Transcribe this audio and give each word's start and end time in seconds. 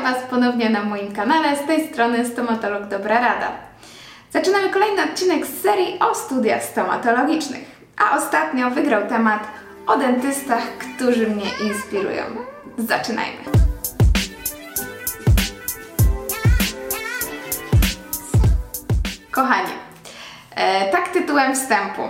Witam 0.00 0.14
Was 0.14 0.30
ponownie 0.30 0.70
na 0.70 0.84
moim 0.84 1.12
kanale, 1.12 1.56
z 1.56 1.66
tej 1.66 1.88
strony 1.88 2.26
Stomatolog 2.26 2.88
Dobra 2.88 3.20
Rada. 3.20 3.52
Zaczynamy 4.32 4.68
kolejny 4.68 5.04
odcinek 5.04 5.46
z 5.46 5.62
serii 5.62 5.98
o 5.98 6.14
studiach 6.14 6.62
stomatologicznych, 6.62 7.64
a 7.98 8.16
ostatnio 8.16 8.70
wygrał 8.70 9.08
temat 9.08 9.48
o 9.86 9.96
dentystach, 9.96 10.62
którzy 10.78 11.26
mnie 11.26 11.44
inspirują. 11.64 12.22
Zaczynajmy! 12.78 13.38
Kochani, 19.30 19.72
e, 20.54 20.92
tak 20.92 21.08
tytułem 21.08 21.54
wstępu. 21.54 22.02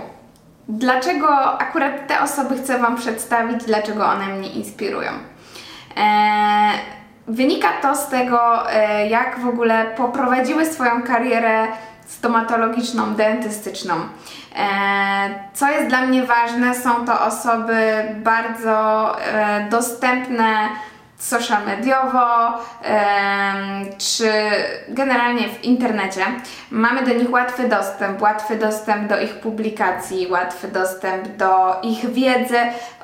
Dlaczego 0.67 1.59
akurat 1.59 2.07
te 2.07 2.21
osoby 2.21 2.57
chcę 2.57 2.79
Wam 2.79 2.95
przedstawić, 2.95 3.63
dlaczego 3.65 4.05
one 4.05 4.27
mnie 4.27 4.49
inspirują? 4.49 5.11
E, 5.97 7.00
wynika 7.27 7.67
to 7.81 7.95
z 7.95 8.07
tego, 8.07 8.71
e, 8.71 9.07
jak 9.07 9.39
w 9.39 9.47
ogóle 9.47 9.85
poprowadziły 9.97 10.65
swoją 10.65 11.03
karierę 11.03 11.67
stomatologiczną, 12.07 13.15
dentystyczną. 13.15 13.95
E, 13.95 14.69
co 15.53 15.69
jest 15.69 15.87
dla 15.87 16.01
mnie 16.01 16.23
ważne, 16.23 16.75
są 16.75 17.05
to 17.05 17.21
osoby 17.21 18.05
bardzo 18.15 19.15
e, 19.19 19.69
dostępne 19.69 20.69
social 21.17 21.65
mediowo 21.65 22.57
czy 23.97 24.31
generalnie 24.89 25.49
w 25.49 25.63
internecie. 25.63 26.25
Mamy 26.71 27.03
do 27.03 27.13
nich 27.13 27.31
łatwy 27.31 27.67
dostęp, 27.69 28.21
łatwy 28.21 28.55
dostęp 28.55 29.09
do 29.09 29.21
ich 29.21 29.39
publikacji, 29.39 30.27
łatwy 30.31 30.67
dostęp 30.67 31.27
do 31.27 31.75
ich 31.83 32.09
wiedzy. 32.13 32.57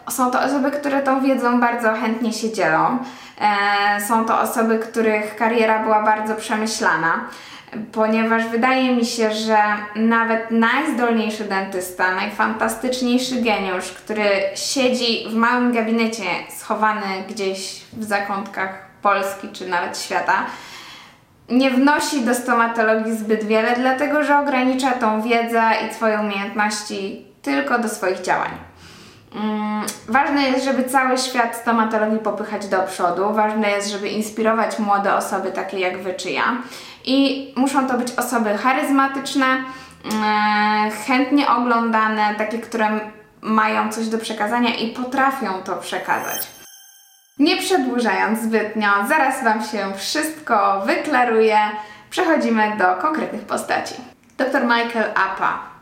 Są 0.10 0.32
to 0.32 0.42
osoby, 0.42 0.72
które 0.72 1.02
tą 1.02 1.22
wiedzą 1.22 1.60
bardzo 1.60 1.94
chętnie 1.94 2.34
się 2.34 2.54
dzielą. 2.54 2.98
E, 3.42 4.02
są 4.02 4.26
to 4.26 4.40
osoby, 4.40 4.80
których 4.80 5.36
kariera 5.36 5.84
była 5.84 6.04
bardzo 6.04 6.36
przemyślana 6.36 7.30
ponieważ 7.92 8.48
wydaje 8.48 8.96
mi 8.96 9.06
się, 9.06 9.34
że 9.34 9.58
nawet 9.96 10.52
najzdolniejszy 10.52 11.44
dentysta, 11.44 12.16
najfantastyczniejszy 12.16 13.42
geniusz, 13.42 13.92
który 13.92 14.30
siedzi 14.56 15.30
w 15.30 15.34
małym 15.34 15.74
gabinecie 15.74 16.24
schowany 16.58 17.24
gdzieś 17.30 17.82
w 17.94 18.04
zakątkach 18.04 18.88
Polski 19.02 19.50
czy 19.50 19.68
nawet 19.68 19.98
świata, 19.98 20.46
nie 21.50 21.72
wnosi 21.72 22.26
do 22.26 22.36
stomatologii 22.36 23.18
zbyt 23.18 23.44
wiele, 23.44 23.76
dlatego 23.76 24.24
że 24.24 24.40
ogranicza 24.40 24.92
tą 24.92 25.22
wiedzę 25.22 25.64
i 25.88 25.94
swoje 25.94 26.20
umiejętności 26.20 27.26
tylko 27.42 27.80
do 27.80 27.90
swoich 27.90 28.22
działań. 28.22 28.52
Mm, 29.36 29.86
ważne 30.08 30.44
jest, 30.44 30.66
żeby 30.66 30.84
cały 30.84 31.18
świat 31.18 31.56
stomatologii 31.56 32.20
popychać 32.20 32.68
do 32.68 32.84
przodu. 32.84 33.34
Ważne 33.34 33.72
jest, 33.72 33.90
żeby 33.90 34.10
inspirować 34.10 34.80
młode 34.80 35.16
osoby 35.16 35.52
takie 35.52 35.80
jak 35.80 36.04
Wy 36.04 36.14
czy 36.14 36.30
ja. 36.30 36.58
I 37.06 37.54
muszą 37.56 37.88
to 37.88 37.98
być 37.98 38.12
osoby 38.12 38.58
charyzmatyczne, 38.58 39.46
mm, 39.46 40.92
chętnie 40.92 41.50
oglądane, 41.50 42.36
takie, 42.38 42.60
które 42.60 43.00
mają 43.42 43.92
coś 43.92 44.08
do 44.08 44.18
przekazania 44.18 44.76
i 44.76 44.92
potrafią 44.92 45.64
to 45.64 45.76
przekazać. 45.76 46.48
Nie 47.40 47.58
przedłużając 47.58 48.42
zbytnio, 48.42 48.90
zaraz 49.08 49.44
Wam 49.44 49.64
się 49.64 49.94
wszystko 49.96 50.82
wyklaruje. 50.86 51.58
Przechodzimy 52.10 52.78
do 52.78 52.96
konkretnych 53.02 53.42
postaci. 53.42 53.96
Dr 54.38 54.62
Michael 54.64 55.12
Appa 55.16 55.77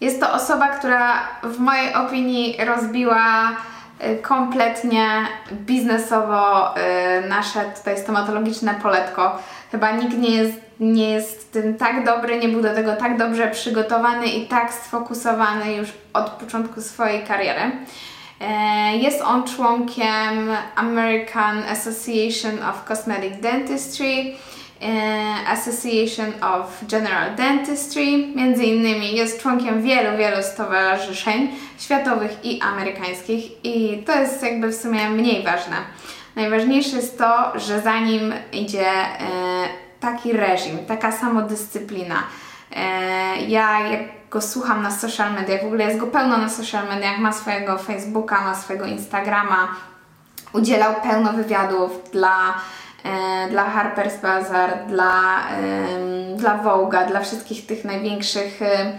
jest 0.00 0.20
to 0.20 0.32
osoba, 0.32 0.68
która 0.68 1.12
w 1.42 1.58
mojej 1.58 1.94
opinii 1.94 2.56
rozbiła 2.64 3.50
y, 3.50 4.16
kompletnie 4.22 5.08
biznesowo 5.52 6.74
y, 6.76 7.28
nasze 7.28 7.60
tutaj 7.76 7.98
stomatologiczne 7.98 8.74
poletko. 8.82 9.38
Chyba 9.70 9.90
nikt 9.90 10.18
nie 10.18 10.30
jest, 10.30 10.60
nie 10.80 11.10
jest 11.10 11.52
tym 11.52 11.74
tak 11.74 12.04
dobry, 12.04 12.38
nie 12.38 12.48
był 12.48 12.62
do 12.62 12.74
tego 12.74 12.96
tak 12.96 13.18
dobrze 13.18 13.50
przygotowany 13.50 14.26
i 14.26 14.46
tak 14.46 14.72
sfokusowany 14.72 15.74
już 15.74 15.88
od 16.12 16.30
początku 16.30 16.80
swojej 16.80 17.22
kariery. 17.22 17.70
E, 18.40 18.96
jest 18.96 19.22
on 19.22 19.44
członkiem 19.44 20.50
American 20.76 21.62
Association 21.62 22.68
of 22.70 22.84
Cosmetic 22.84 23.40
Dentistry, 23.40 24.34
Association 25.46 26.32
of 26.42 26.84
General 26.88 27.34
Dentistry. 27.36 28.26
Między 28.34 28.64
innymi 28.64 29.16
jest 29.16 29.42
członkiem 29.42 29.82
wielu, 29.82 30.18
wielu 30.18 30.42
stowarzyszeń 30.42 31.48
światowych 31.78 32.44
i 32.44 32.60
amerykańskich 32.60 33.64
i 33.64 34.02
to 34.06 34.20
jest 34.20 34.42
jakby 34.42 34.68
w 34.68 34.74
sumie 34.74 35.10
mniej 35.10 35.44
ważne. 35.44 35.76
Najważniejsze 36.36 36.96
jest 36.96 37.18
to, 37.18 37.58
że 37.58 37.80
za 37.80 38.00
nim 38.00 38.32
idzie 38.52 38.88
e, 38.88 39.18
taki 40.00 40.32
reżim, 40.32 40.78
taka 40.86 41.12
samodyscyplina. 41.12 42.22
E, 42.76 42.82
ja 43.40 43.80
jak 43.80 44.00
go 44.30 44.40
słucham 44.40 44.82
na 44.82 44.90
social 44.90 45.32
mediach, 45.32 45.62
w 45.62 45.66
ogóle 45.66 45.84
jest 45.84 45.98
go 45.98 46.06
pełno 46.06 46.36
na 46.36 46.48
social 46.48 46.88
mediach, 46.88 47.18
ma 47.18 47.32
swojego 47.32 47.78
Facebooka, 47.78 48.40
ma 48.40 48.54
swojego 48.54 48.86
Instagrama, 48.86 49.68
udzielał 50.52 50.94
pełno 51.02 51.32
wywiadów 51.32 52.10
dla 52.12 52.54
E, 52.54 52.83
dla 53.50 53.64
Harper's 53.64 54.20
Bazaar, 54.22 54.86
dla, 54.88 55.40
dla 56.36 56.58
Vogue'a, 56.58 57.08
dla 57.08 57.20
wszystkich 57.20 57.66
tych 57.66 57.84
największych, 57.84 58.62
e, 58.62 58.92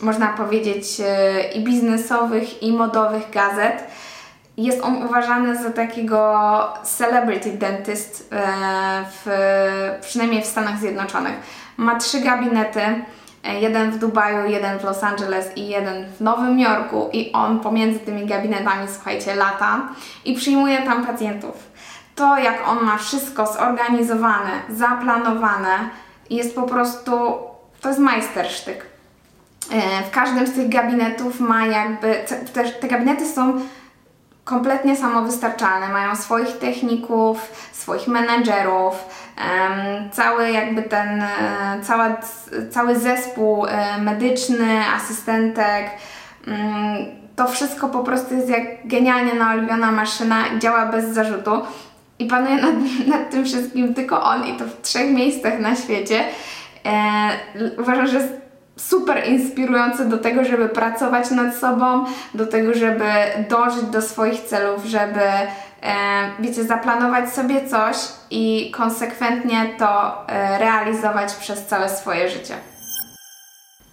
można 0.00 0.26
powiedzieć, 0.26 1.00
e, 1.00 1.52
i 1.52 1.64
biznesowych, 1.64 2.62
i 2.62 2.72
modowych 2.72 3.30
gazet. 3.30 3.84
Jest 4.56 4.84
on 4.84 5.02
uważany 5.02 5.62
za 5.62 5.70
takiego 5.70 6.72
celebrity 6.82 7.50
dentist, 7.50 8.34
w, 9.12 9.30
przynajmniej 10.00 10.42
w 10.42 10.46
Stanach 10.46 10.78
Zjednoczonych. 10.78 11.34
Ma 11.76 11.98
trzy 11.98 12.20
gabinety, 12.20 12.80
jeden 13.60 13.90
w 13.90 13.98
Dubaju, 13.98 14.50
jeden 14.50 14.78
w 14.78 14.84
Los 14.84 15.02
Angeles 15.02 15.56
i 15.56 15.68
jeden 15.68 16.06
w 16.18 16.20
Nowym 16.20 16.60
Jorku 16.60 17.10
i 17.12 17.32
on 17.32 17.60
pomiędzy 17.60 17.98
tymi 17.98 18.26
gabinetami, 18.26 18.88
słuchajcie, 18.94 19.34
lata 19.34 19.88
i 20.24 20.34
przyjmuje 20.34 20.82
tam 20.82 21.06
pacjentów 21.06 21.72
to, 22.14 22.38
jak 22.38 22.68
on 22.68 22.84
ma 22.84 22.98
wszystko 22.98 23.46
zorganizowane, 23.46 24.50
zaplanowane, 24.70 25.90
jest 26.30 26.54
po 26.54 26.62
prostu, 26.62 27.12
to 27.80 27.88
jest 27.88 28.00
majstersztyk. 28.00 28.86
E, 29.70 30.02
w 30.02 30.10
każdym 30.10 30.46
z 30.46 30.52
tych 30.52 30.68
gabinetów 30.68 31.40
ma 31.40 31.66
jakby, 31.66 32.14
te, 32.52 32.64
te 32.64 32.88
gabinety 32.88 33.26
są 33.26 33.60
kompletnie 34.44 34.96
samowystarczalne, 34.96 35.88
mają 35.88 36.16
swoich 36.16 36.58
techników, 36.58 37.68
swoich 37.72 38.08
menedżerów, 38.08 38.94
cały 40.12 40.50
jakby 40.50 40.82
ten, 40.82 41.22
e, 41.22 41.28
cała, 41.82 42.16
cały 42.70 42.98
zespół 42.98 43.66
e, 43.66 43.98
medyczny, 43.98 44.80
asystentek, 44.96 45.90
mm, 46.46 46.96
to 47.36 47.48
wszystko 47.48 47.88
po 47.88 47.98
prostu 47.98 48.34
jest 48.34 48.48
jak 48.48 48.88
genialnie 48.88 49.34
naoliwiona 49.34 49.92
maszyna, 49.92 50.44
działa 50.58 50.86
bez 50.86 51.04
zarzutu 51.04 51.62
i 52.22 52.28
panuje 52.28 52.56
nad, 52.56 52.74
nad 53.18 53.30
tym 53.30 53.44
wszystkim 53.44 53.94
tylko 53.94 54.22
on 54.22 54.46
i 54.46 54.52
to 54.52 54.64
w 54.64 54.80
trzech 54.82 55.10
miejscach 55.10 55.60
na 55.60 55.76
świecie. 55.76 56.24
E, 56.84 57.30
uważam, 57.78 58.06
że 58.06 58.18
jest 58.18 58.42
super 58.76 59.28
inspirujący 59.28 60.08
do 60.08 60.18
tego, 60.18 60.44
żeby 60.44 60.68
pracować 60.68 61.30
nad 61.30 61.56
sobą, 61.56 62.04
do 62.34 62.46
tego, 62.46 62.74
żeby 62.74 63.04
dążyć 63.48 63.82
do 63.82 64.02
swoich 64.02 64.40
celów, 64.40 64.84
żeby 64.84 65.20
e, 65.20 65.48
wiecie, 66.40 66.64
zaplanować 66.64 67.30
sobie 67.30 67.68
coś 67.68 67.96
i 68.30 68.70
konsekwentnie 68.70 69.66
to 69.78 70.22
e, 70.28 70.58
realizować 70.58 71.34
przez 71.34 71.66
całe 71.66 71.88
swoje 71.88 72.28
życie. 72.28 72.54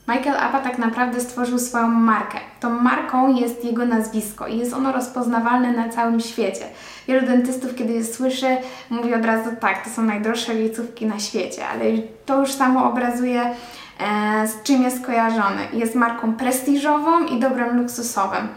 Michael 0.10 0.38
Appa 0.38 0.60
tak 0.60 0.78
naprawdę 0.78 1.22
stworzył 1.22 1.60
swoją 1.60 1.88
markę. 1.88 2.38
Tą 2.60 2.70
marką 2.70 3.36
jest 3.36 3.66
jego 3.66 3.86
nazwisko 3.86 4.48
i 4.48 4.58
jest 4.58 4.74
ono 4.74 4.92
rozpoznawalne 4.92 5.72
na 5.72 5.90
całym 5.90 6.20
świecie. 6.20 6.66
Wielu 7.08 7.28
dentystów, 7.28 7.76
kiedy 7.76 7.94
je 7.94 8.04
słyszy, 8.04 8.58
mówi 8.90 9.14
od 9.14 9.26
razu 9.26 9.50
tak, 9.60 9.84
to 9.84 9.90
są 9.90 10.02
najdroższe 10.02 10.54
liecówki 10.54 11.06
na 11.06 11.20
świecie, 11.20 11.68
ale 11.68 11.86
to 12.26 12.40
już 12.40 12.52
samo 12.52 12.90
obrazuje 12.90 13.42
e, 13.42 14.48
z 14.48 14.64
czym 14.64 14.84
jest 14.84 15.06
kojarzony. 15.06 15.62
Jest 15.74 15.96
marką 15.96 16.34
prestiżową 16.34 17.26
i 17.26 17.40
dobrem 17.40 17.82
luksusowym. 17.82 18.48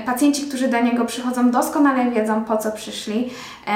Pacjenci, 0.00 0.48
którzy 0.48 0.68
do 0.68 0.80
niego 0.80 1.04
przychodzą, 1.04 1.50
doskonale 1.50 2.10
wiedzą 2.10 2.44
po 2.44 2.56
co 2.56 2.72
przyszli. 2.72 3.30
E, 3.66 3.72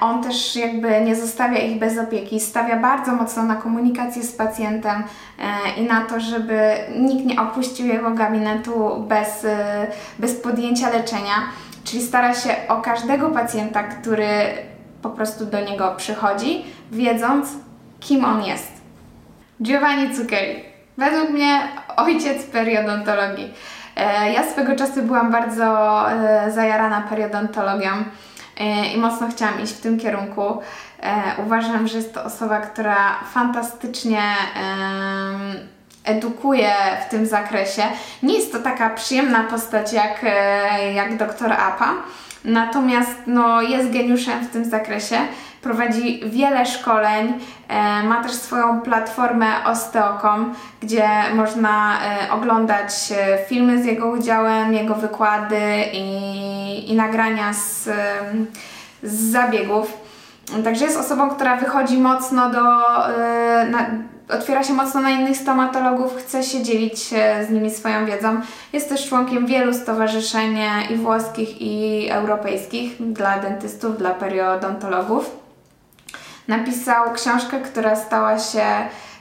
on 0.00 0.22
też 0.22 0.56
jakby 0.56 1.00
nie 1.00 1.16
zostawia 1.16 1.58
ich 1.58 1.78
bez 1.78 1.98
opieki, 1.98 2.40
stawia 2.40 2.76
bardzo 2.76 3.12
mocno 3.12 3.42
na 3.42 3.56
komunikację 3.56 4.22
z 4.22 4.32
pacjentem 4.32 5.02
e, 5.38 5.80
i 5.80 5.86
na 5.86 6.00
to, 6.00 6.20
żeby 6.20 6.74
nikt 6.98 7.26
nie 7.26 7.40
opuścił 7.40 7.86
jego 7.86 8.10
gabinetu 8.10 9.04
bez, 9.08 9.44
e, 9.44 9.86
bez 10.18 10.34
podjęcia 10.34 10.90
leczenia. 10.90 11.34
Czyli 11.84 12.02
stara 12.02 12.34
się 12.34 12.50
o 12.68 12.76
każdego 12.76 13.30
pacjenta, 13.30 13.82
który 13.82 14.28
po 15.02 15.10
prostu 15.10 15.46
do 15.46 15.60
niego 15.60 15.94
przychodzi, 15.96 16.64
wiedząc, 16.92 17.48
kim 18.00 18.24
on 18.24 18.44
jest. 18.44 18.72
Giovanni 19.62 20.16
Zucchelli. 20.16 20.62
Według 20.98 21.30
mnie 21.30 21.68
ojciec 21.96 22.46
periodontologii. 22.46 23.54
E, 23.96 24.32
ja 24.32 24.50
swego 24.52 24.76
czasu 24.76 25.02
byłam 25.02 25.32
bardzo 25.32 25.64
e, 26.10 26.50
zajarana 26.50 27.00
periodontologią. 27.00 27.90
e, 28.60 28.86
i 28.86 28.98
mocno 28.98 29.28
chciałam 29.28 29.60
iść 29.60 29.72
w 29.72 29.80
tym 29.80 29.98
kierunku. 29.98 30.60
Uważam, 31.46 31.88
że 31.88 31.96
jest 31.98 32.14
to 32.14 32.24
osoba, 32.24 32.60
która 32.60 33.18
fantastycznie 33.32 34.22
edukuje 36.04 36.72
w 37.06 37.10
tym 37.10 37.26
zakresie. 37.26 37.82
Nie 38.22 38.34
jest 38.34 38.52
to 38.52 38.58
taka 38.58 38.90
przyjemna 38.90 39.44
postać 39.44 39.92
jak, 39.92 40.24
jak 40.94 41.16
doktor 41.16 41.52
Apa, 41.52 41.94
natomiast 42.44 43.10
no, 43.26 43.62
jest 43.62 43.92
geniuszem 43.92 44.44
w 44.44 44.50
tym 44.50 44.64
zakresie 44.64 45.16
prowadzi 45.66 46.20
wiele 46.26 46.66
szkoleń, 46.66 47.32
e, 47.68 48.02
ma 48.02 48.22
też 48.22 48.32
swoją 48.32 48.80
platformę 48.80 49.46
Osteocom, 49.64 50.54
gdzie 50.80 51.08
można 51.34 51.98
e, 52.00 52.32
oglądać 52.32 52.92
e, 53.12 53.38
filmy 53.48 53.82
z 53.82 53.86
jego 53.86 54.06
udziałem, 54.06 54.74
jego 54.74 54.94
wykłady 54.94 55.60
i, 55.92 56.92
i 56.92 56.94
nagrania 56.94 57.52
z, 57.52 57.88
z 59.02 59.30
zabiegów. 59.30 60.06
Także 60.64 60.84
jest 60.84 60.98
osobą, 60.98 61.30
która 61.30 61.56
wychodzi 61.56 61.98
mocno 61.98 62.50
do, 62.50 62.62
na, 63.70 63.86
otwiera 64.28 64.64
się 64.64 64.72
mocno 64.72 65.00
na 65.00 65.10
innych 65.10 65.36
stomatologów, 65.36 66.16
chce 66.16 66.42
się 66.42 66.62
dzielić 66.62 66.98
z 67.48 67.50
nimi 67.50 67.70
swoją 67.70 68.06
wiedzą. 68.06 68.40
Jest 68.72 68.88
też 68.88 69.08
członkiem 69.08 69.46
wielu 69.46 69.74
stowarzyszeń 69.74 70.58
i 70.90 70.96
włoskich, 70.96 71.62
i 71.62 72.06
europejskich 72.10 73.12
dla 73.12 73.38
dentystów, 73.38 73.98
dla 73.98 74.10
periodontologów. 74.10 75.45
Napisał 76.48 77.12
książkę, 77.12 77.60
która 77.60 77.96
stała 77.96 78.38
się 78.38 78.64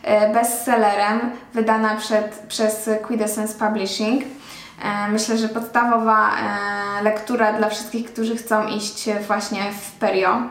e, 0.03 0.33
bestsellerem, 0.33 1.19
wydana 1.53 1.95
przed, 1.95 2.43
przez 2.47 2.89
Quintessence 3.07 3.59
Publishing. 3.59 4.23
E, 4.23 5.07
myślę, 5.11 5.37
że 5.37 5.49
podstawowa 5.49 6.31
e, 6.31 7.03
lektura 7.03 7.53
dla 7.53 7.69
wszystkich, 7.69 8.13
którzy 8.13 8.35
chcą 8.35 8.67
iść 8.67 9.09
właśnie 9.27 9.71
w 9.71 9.91
perio. 9.91 10.41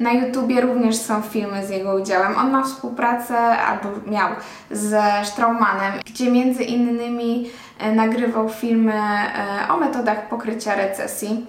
Na 0.00 0.12
YouTubie 0.12 0.60
również 0.60 0.96
są 0.96 1.22
filmy 1.22 1.66
z 1.66 1.70
jego 1.70 1.94
udziałem. 1.94 2.38
On 2.38 2.50
ma 2.50 2.62
współpracę, 2.62 3.38
albo 3.38 3.88
miał, 4.10 4.28
ze 4.70 5.02
Straumanem, 5.24 5.92
gdzie 6.06 6.30
między 6.30 6.62
innymi 6.62 7.50
nagrywał 7.94 8.48
filmy 8.48 8.92
o 9.68 9.76
metodach 9.76 10.28
pokrycia 10.28 10.74
recesji. 10.74 11.46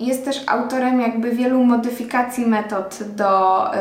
Jest 0.00 0.24
też 0.24 0.44
autorem 0.46 1.00
jakby 1.00 1.30
wielu 1.30 1.64
modyfikacji 1.64 2.46
metod 2.46 2.98
do, 3.02 3.64
yy, 3.74 3.80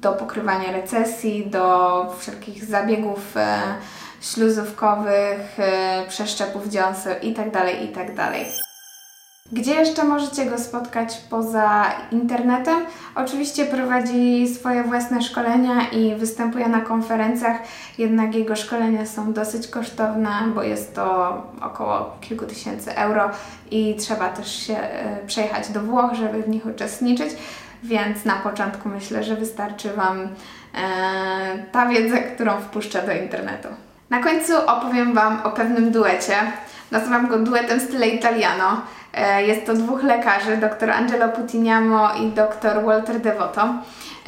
do 0.00 0.12
pokrywania 0.12 0.72
recesji, 0.72 1.46
do 1.46 2.06
wszelkich 2.18 2.64
zabiegów 2.64 3.34
yy, 3.34 3.42
śluzówkowych, 4.20 5.58
yy, 5.58 6.08
przeszczepów 6.08 6.68
dziąseł 6.68 7.14
itd., 7.22 7.72
itd. 7.72 8.32
Gdzie 9.52 9.74
jeszcze 9.74 10.04
możecie 10.04 10.46
go 10.46 10.58
spotkać 10.58 11.16
poza 11.30 11.84
internetem? 12.12 12.86
Oczywiście 13.14 13.64
prowadzi 13.64 14.48
swoje 14.48 14.84
własne 14.84 15.22
szkolenia 15.22 15.88
i 15.88 16.14
występuje 16.14 16.68
na 16.68 16.80
konferencjach, 16.80 17.56
jednak 17.98 18.34
jego 18.34 18.56
szkolenia 18.56 19.06
są 19.06 19.32
dosyć 19.32 19.68
kosztowne, 19.68 20.30
bo 20.54 20.62
jest 20.62 20.94
to 20.94 21.32
około 21.60 22.16
kilku 22.20 22.46
tysięcy 22.46 22.96
euro 22.96 23.30
i 23.70 23.96
trzeba 23.96 24.28
też 24.28 24.66
się 24.66 24.76
e, 24.76 25.26
przejechać 25.26 25.68
do 25.68 25.80
Włoch, 25.80 26.14
żeby 26.14 26.42
w 26.42 26.48
nich 26.48 26.66
uczestniczyć, 26.66 27.30
więc 27.82 28.24
na 28.24 28.36
początku 28.36 28.88
myślę, 28.88 29.24
że 29.24 29.36
wystarczy 29.36 29.92
Wam 29.92 30.20
e, 30.20 30.28
ta 31.72 31.86
wiedza, 31.86 32.18
którą 32.18 32.60
wpuszcza 32.60 33.02
do 33.02 33.12
internetu. 33.12 33.68
Na 34.10 34.22
końcu 34.22 34.52
opowiem 34.66 35.14
Wam 35.14 35.40
o 35.44 35.50
pewnym 35.50 35.90
duecie. 35.92 36.34
Nazywam 36.90 37.28
go 37.28 37.38
duetem 37.38 37.80
style 37.80 38.08
italiano. 38.08 38.82
E, 39.14 39.46
jest 39.46 39.66
to 39.66 39.74
dwóch 39.74 40.02
lekarzy, 40.02 40.56
dr 40.56 40.90
Angelo 40.90 41.28
Putiniamo 41.28 42.14
i 42.14 42.26
dr 42.26 42.84
Walter 42.84 43.20
Devoto. 43.20 43.62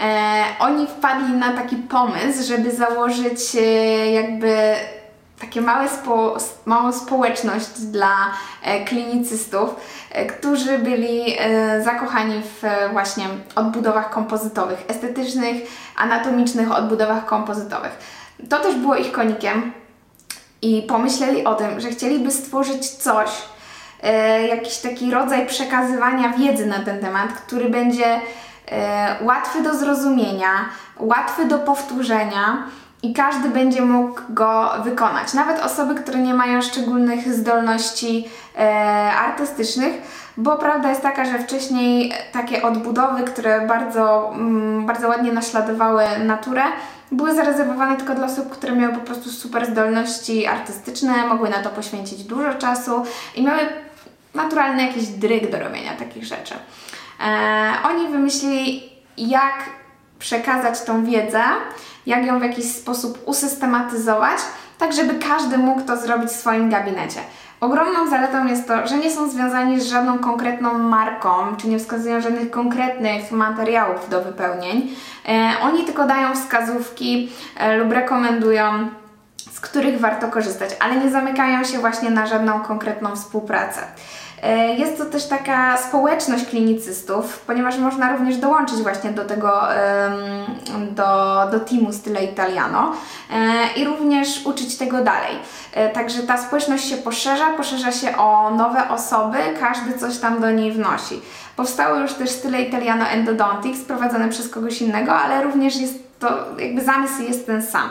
E, 0.00 0.44
oni 0.60 0.86
wpadli 0.86 1.32
na 1.32 1.52
taki 1.52 1.76
pomysł, 1.76 2.42
żeby 2.48 2.70
założyć 2.70 3.56
e, 3.56 3.60
jakby 4.12 4.74
takie 5.40 5.60
małe 5.60 5.88
spo, 5.88 6.36
małą 6.66 6.92
społeczność 6.92 7.80
dla 7.80 8.14
klinicystów, 8.86 9.70
którzy 10.28 10.78
byli 10.78 11.36
zakochani 11.84 12.42
w 12.42 12.62
właśnie 12.92 13.24
odbudowach 13.54 14.10
kompozytowych, 14.10 14.84
estetycznych, 14.88 15.56
anatomicznych 15.96 16.72
odbudowach 16.72 17.26
kompozytowych. 17.26 17.98
To 18.48 18.58
też 18.58 18.74
było 18.74 18.96
ich 18.96 19.12
konikiem 19.12 19.72
i 20.62 20.82
pomyśleli 20.82 21.44
o 21.44 21.54
tym, 21.54 21.80
że 21.80 21.90
chcieliby 21.90 22.30
stworzyć 22.30 22.88
coś, 22.88 23.30
e, 24.02 24.46
jakiś 24.46 24.78
taki 24.78 25.10
rodzaj 25.10 25.46
przekazywania 25.46 26.28
wiedzy 26.28 26.66
na 26.66 26.78
ten 26.78 27.00
temat, 27.00 27.32
który 27.32 27.68
będzie 27.68 28.20
e, 28.68 29.16
łatwy 29.22 29.62
do 29.62 29.74
zrozumienia, 29.74 30.50
łatwy 30.98 31.44
do 31.44 31.58
powtórzenia 31.58 32.62
i 33.02 33.12
każdy 33.12 33.48
będzie 33.48 33.82
mógł 33.82 34.20
go 34.28 34.70
wykonać. 34.84 35.34
Nawet 35.34 35.60
osoby, 35.60 35.94
które 35.94 36.18
nie 36.18 36.34
mają 36.34 36.62
szczególnych 36.62 37.34
zdolności 37.34 38.28
e, 38.58 38.62
artystycznych, 39.12 39.94
bo 40.36 40.56
prawda 40.56 40.88
jest 40.90 41.02
taka, 41.02 41.24
że 41.24 41.38
wcześniej 41.38 42.12
takie 42.32 42.62
odbudowy, 42.62 43.24
które 43.24 43.66
bardzo, 43.66 44.32
mm, 44.34 44.86
bardzo 44.86 45.08
ładnie 45.08 45.32
naśladowały 45.32 46.04
naturę, 46.24 46.62
były 47.12 47.34
zarezerwowane 47.34 47.96
tylko 47.96 48.14
dla 48.14 48.26
osób, 48.26 48.50
które 48.50 48.76
miały 48.76 48.94
po 48.94 49.00
prostu 49.00 49.30
super 49.30 49.66
zdolności 49.66 50.46
artystyczne, 50.46 51.26
mogły 51.26 51.50
na 51.50 51.62
to 51.62 51.70
poświęcić 51.70 52.24
dużo 52.24 52.54
czasu 52.54 53.02
i 53.34 53.42
miały 53.42 53.60
naturalny 54.34 54.86
jakiś 54.86 55.06
dryg 55.06 55.50
do 55.50 55.58
robienia 55.58 55.92
takich 55.98 56.24
rzeczy. 56.24 56.54
E, 57.20 57.72
oni 57.84 58.08
wymyślili, 58.08 58.92
jak 59.16 59.54
przekazać 60.18 60.82
tą 60.82 61.04
wiedzę, 61.04 61.42
jak 62.06 62.26
ją 62.26 62.38
w 62.38 62.42
jakiś 62.42 62.64
sposób 62.64 63.18
usystematyzować, 63.26 64.38
tak 64.78 64.92
żeby 64.92 65.14
każdy 65.14 65.58
mógł 65.58 65.80
to 65.80 65.96
zrobić 65.96 66.30
w 66.30 66.36
swoim 66.36 66.70
gabinecie. 66.70 67.20
Ogromną 67.60 68.10
zaletą 68.10 68.46
jest 68.46 68.68
to, 68.68 68.86
że 68.86 68.98
nie 68.98 69.10
są 69.10 69.30
związani 69.30 69.80
z 69.80 69.86
żadną 69.86 70.18
konkretną 70.18 70.78
marką, 70.78 71.56
czy 71.56 71.68
nie 71.68 71.78
wskazują 71.78 72.20
żadnych 72.20 72.50
konkretnych 72.50 73.32
materiałów 73.32 74.08
do 74.08 74.22
wypełnień. 74.22 74.90
E, 75.28 75.52
oni 75.62 75.84
tylko 75.84 76.06
dają 76.06 76.34
wskazówki 76.34 77.32
e, 77.56 77.76
lub 77.76 77.92
rekomendują 77.92 78.88
z 79.50 79.60
których 79.60 80.00
warto 80.00 80.28
korzystać, 80.28 80.70
ale 80.80 80.96
nie 80.96 81.10
zamykają 81.10 81.64
się 81.64 81.78
właśnie 81.78 82.10
na 82.10 82.26
żadną 82.26 82.60
konkretną 82.60 83.16
współpracę. 83.16 83.80
E, 84.42 84.74
jest 84.74 84.98
to 84.98 85.04
też 85.04 85.26
taka 85.26 85.76
społeczność 85.76 86.44
klinicystów, 86.44 87.38
ponieważ 87.46 87.78
można 87.78 88.12
również 88.12 88.36
dołączyć 88.36 88.76
właśnie 88.76 89.10
do 89.10 89.24
tego, 89.24 89.62
do, 90.90 91.40
do 91.52 91.60
teamu 91.60 91.92
Style 91.92 92.24
Italiano 92.24 92.92
e, 93.32 93.72
i 93.76 93.84
również 93.84 94.46
uczyć 94.46 94.76
tego 94.76 95.04
dalej. 95.04 95.36
E, 95.72 95.88
także 95.88 96.22
ta 96.22 96.38
społeczność 96.38 96.88
się 96.88 96.96
poszerza, 96.96 97.46
poszerza 97.56 97.92
się 97.92 98.16
o 98.16 98.50
nowe 98.50 98.88
osoby, 98.88 99.38
każdy 99.60 99.98
coś 99.98 100.18
tam 100.18 100.40
do 100.40 100.50
niej 100.50 100.72
wnosi. 100.72 101.20
Powstały 101.56 102.00
już 102.00 102.12
też 102.12 102.30
Style 102.30 102.62
Italiano 102.62 103.04
Endodontics 103.04 103.80
prowadzone 103.80 104.28
przez 104.28 104.48
kogoś 104.48 104.82
innego, 104.82 105.12
ale 105.12 105.42
również 105.42 105.76
jest 105.76 106.10
to 106.20 106.28
jakby 106.58 106.84
zamysł 106.84 107.22
jest 107.22 107.46
ten 107.46 107.62
sam. 107.62 107.90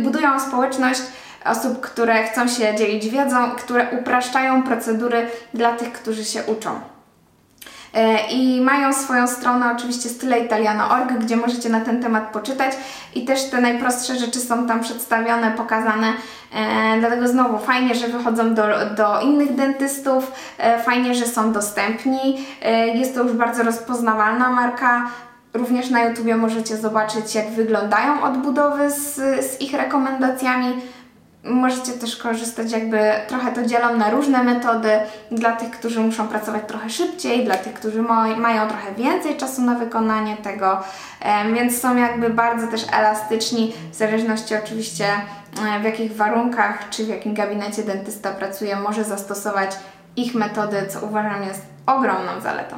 budują 0.00 0.40
społeczność 0.40 1.00
osób, 1.44 1.80
które 1.80 2.24
chcą 2.24 2.48
się 2.48 2.74
dzielić 2.76 3.08
wiedzą, 3.08 3.50
które 3.50 3.86
upraszczają 4.00 4.62
procedury 4.62 5.26
dla 5.54 5.72
tych, 5.72 5.92
którzy 5.92 6.24
się 6.24 6.42
uczą. 6.42 6.80
E, 7.94 8.26
I 8.30 8.60
mają 8.60 8.92
swoją 8.92 9.26
stronę 9.26 9.72
oczywiście 9.76 10.08
styleitaliano.org, 10.08 11.12
gdzie 11.12 11.36
możecie 11.36 11.68
na 11.68 11.80
ten 11.80 12.02
temat 12.02 12.32
poczytać 12.32 12.72
i 13.14 13.24
też 13.24 13.44
te 13.44 13.60
najprostsze 13.60 14.18
rzeczy 14.18 14.40
są 14.40 14.66
tam 14.66 14.80
przedstawione, 14.80 15.50
pokazane. 15.50 16.06
E, 16.54 17.00
dlatego 17.00 17.28
znowu 17.28 17.58
fajnie, 17.58 17.94
że 17.94 18.08
wychodzą 18.08 18.54
do, 18.54 18.64
do 18.96 19.20
innych 19.20 19.54
dentystów, 19.54 20.32
e, 20.58 20.82
fajnie, 20.82 21.14
że 21.14 21.26
są 21.26 21.52
dostępni. 21.52 22.46
Jest 22.94 23.14
to 23.14 23.22
już 23.22 23.32
bardzo 23.32 23.62
rozpoznawalna 23.62 24.50
marka. 24.50 25.10
Również 25.54 25.90
na 25.90 26.04
YouTubie 26.04 26.36
możecie 26.36 26.76
zobaczyć, 26.76 27.34
jak 27.34 27.50
wyglądają 27.50 28.22
odbudowy 28.22 28.90
z, 28.90 29.14
z 29.50 29.60
ich 29.60 29.72
rekomendacjami. 29.72 30.74
Możecie 31.48 31.92
też 31.92 32.16
korzystać 32.16 32.72
jakby 32.72 33.10
trochę 33.28 33.52
to 33.52 33.66
dzielą 33.66 33.96
na 33.96 34.10
różne 34.10 34.42
metody 34.42 34.90
dla 35.30 35.52
tych, 35.52 35.70
którzy 35.70 36.00
muszą 36.00 36.28
pracować 36.28 36.62
trochę 36.68 36.90
szybciej, 36.90 37.44
dla 37.44 37.56
tych, 37.56 37.74
którzy 37.74 38.02
mają 38.36 38.68
trochę 38.68 38.94
więcej 38.94 39.36
czasu 39.36 39.62
na 39.62 39.74
wykonanie 39.74 40.36
tego, 40.36 40.80
więc 41.54 41.80
są 41.80 41.96
jakby 41.96 42.30
bardzo 42.30 42.66
też 42.66 42.86
elastyczni, 42.92 43.74
w 43.92 43.94
zależności 43.94 44.54
oczywiście 44.54 45.06
w 45.80 45.84
jakich 45.84 46.16
warunkach 46.16 46.90
czy 46.90 47.04
w 47.04 47.08
jakim 47.08 47.34
gabinecie 47.34 47.82
dentysta 47.82 48.30
pracuje, 48.30 48.76
może 48.76 49.04
zastosować 49.04 49.76
ich 50.16 50.34
metody, 50.34 50.86
co 50.88 51.06
uważam 51.06 51.42
jest 51.42 51.62
ogromną 51.86 52.40
zaletą. 52.42 52.76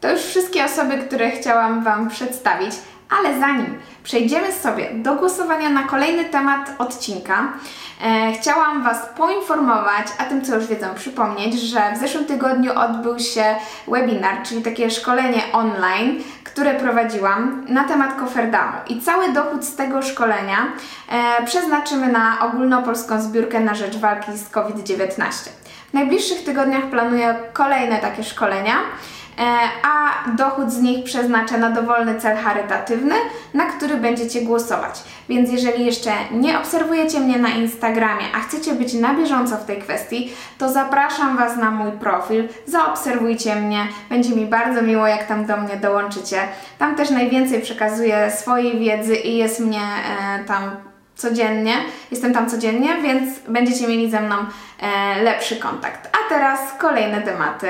To 0.00 0.10
już 0.10 0.20
wszystkie 0.20 0.64
osoby, 0.64 0.98
które 0.98 1.30
chciałam 1.30 1.84
Wam 1.84 2.08
przedstawić, 2.08 2.72
Ale 3.10 3.40
zanim 3.40 3.78
przejdziemy 4.02 4.52
sobie 4.52 4.90
do 4.94 5.14
głosowania 5.14 5.70
na 5.70 5.82
kolejny 5.82 6.24
temat 6.24 6.74
odcinka, 6.78 7.52
e, 8.02 8.32
chciałam 8.32 8.84
Was 8.84 8.98
poinformować, 9.16 10.06
a 10.18 10.24
tym 10.24 10.44
co 10.44 10.54
już 10.54 10.66
wiedzą 10.66 10.86
przypomnieć, 10.94 11.54
że 11.60 11.80
w 11.94 11.98
zeszłym 11.98 12.24
tygodniu 12.24 12.72
odbył 12.78 13.18
się 13.18 13.44
webinar, 13.88 14.42
czyli 14.42 14.62
takie 14.62 14.90
szkolenie 14.90 15.42
online, 15.52 16.22
które 16.44 16.74
prowadziłam 16.74 17.64
na 17.68 17.84
temat 17.84 18.20
koferdamu. 18.20 18.72
I 18.88 19.00
cały 19.00 19.32
dochód 19.32 19.64
z 19.64 19.76
tego 19.76 20.02
szkolenia 20.02 20.56
e, 21.08 21.44
przeznaczymy 21.46 22.08
na 22.08 22.40
ogólnopolską 22.40 23.22
zbiórkę 23.22 23.60
na 23.60 23.74
rzecz 23.74 23.96
walki 23.96 24.38
z 24.38 24.48
COVID-19. 24.48 25.63
W 25.94 25.96
najbliższych 25.96 26.44
tygodniach 26.44 26.84
planuję 26.90 27.34
kolejne 27.52 27.98
takie 27.98 28.24
szkolenia. 28.24 28.74
E, 29.38 29.42
a 29.82 30.10
dochód 30.36 30.72
z 30.72 30.80
nich 30.80 31.04
przeznaczę 31.04 31.58
na 31.58 31.70
dowolny 31.70 32.20
cel 32.20 32.36
charytatywny, 32.36 33.14
na 33.54 33.66
który 33.66 33.96
będziecie 33.96 34.42
głosować. 34.42 35.02
Więc 35.28 35.52
jeżeli 35.52 35.86
jeszcze 35.86 36.10
nie 36.30 36.58
obserwujecie 36.58 37.20
mnie 37.20 37.38
na 37.38 37.48
Instagramie, 37.48 38.24
a 38.36 38.40
chcecie 38.40 38.72
być 38.72 38.94
na 38.94 39.14
bieżąco 39.14 39.56
w 39.56 39.64
tej 39.64 39.78
kwestii, 39.78 40.32
to 40.58 40.72
zapraszam 40.72 41.36
Was 41.36 41.56
na 41.56 41.70
mój 41.70 41.92
profil, 41.92 42.48
zaobserwujcie 42.66 43.56
mnie, 43.56 43.86
będzie 44.10 44.36
mi 44.36 44.46
bardzo 44.46 44.82
miło, 44.82 45.06
jak 45.06 45.26
tam 45.26 45.46
do 45.46 45.56
mnie 45.56 45.76
dołączycie. 45.76 46.38
Tam 46.78 46.96
też 46.96 47.10
najwięcej 47.10 47.62
przekazuję 47.62 48.30
swojej 48.30 48.78
wiedzy 48.78 49.16
i 49.16 49.36
jest 49.36 49.60
mnie 49.60 49.80
e, 49.80 50.44
tam 50.44 50.93
codziennie, 51.16 51.74
jestem 52.10 52.34
tam 52.34 52.50
codziennie, 52.50 52.96
więc 53.02 53.38
będziecie 53.48 53.88
mieli 53.88 54.10
ze 54.10 54.20
mną 54.20 54.36
e, 54.80 55.22
lepszy 55.22 55.56
kontakt. 55.56 56.16
A 56.16 56.28
teraz 56.28 56.60
kolejne 56.78 57.22
tematy 57.22 57.68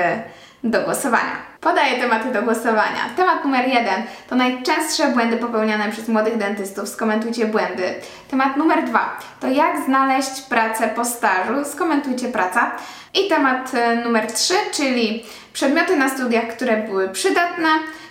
do 0.63 0.81
głosowania. 0.81 1.55
Podaję 1.61 1.99
tematy 2.01 2.31
do 2.31 2.41
głosowania. 2.41 3.09
Temat 3.15 3.43
numer 3.43 3.67
jeden 3.67 4.03
to 4.29 4.35
najczęstsze 4.35 5.07
błędy 5.07 5.37
popełniane 5.37 5.91
przez 5.91 6.07
młodych 6.07 6.37
dentystów. 6.37 6.89
Skomentujcie 6.89 7.45
błędy. 7.45 7.95
Temat 8.29 8.57
numer 8.57 8.83
dwa 8.83 9.19
to 9.39 9.47
jak 9.47 9.85
znaleźć 9.85 10.41
pracę 10.41 10.87
po 10.87 11.05
stażu. 11.05 11.65
Skomentujcie 11.65 12.27
praca. 12.27 12.71
I 13.13 13.29
temat 13.29 13.73
e, 13.73 13.95
numer 13.95 14.31
trzy, 14.31 14.53
czyli 14.71 15.25
przedmioty 15.53 15.97
na 15.97 16.09
studiach, 16.09 16.47
które 16.47 16.77
były 16.77 17.09
przydatne 17.09 17.69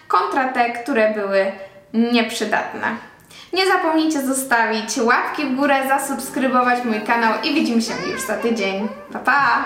kontra 0.08 0.48
te, 0.48 0.70
które 0.70 1.14
były 1.14 1.52
nieprzydatne. 1.92 3.13
Nie 3.54 3.66
zapomnijcie 3.66 4.26
zostawić 4.26 4.98
łapki 4.98 5.44
w 5.44 5.56
górę, 5.56 5.88
zasubskrybować 5.88 6.84
mój 6.84 7.00
kanał 7.00 7.32
i 7.44 7.54
widzimy 7.54 7.82
się 7.82 7.92
już 8.12 8.26
za 8.26 8.34
tydzień. 8.34 8.88
Pa 9.12 9.18
pa! 9.18 9.64